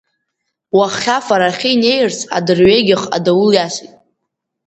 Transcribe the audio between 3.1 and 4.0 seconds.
адаул иасит.